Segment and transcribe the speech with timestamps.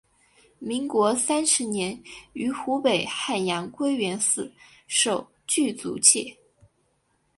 [0.57, 2.01] 民国三十年
[2.33, 4.51] 于湖北汉阳归元寺
[4.87, 6.39] 受具足戒。